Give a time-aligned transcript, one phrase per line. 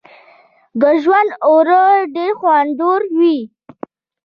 [0.79, 1.81] د ژرندې اوړه
[2.15, 3.37] ډیر خوندور وي.